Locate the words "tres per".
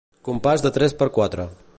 0.79-1.09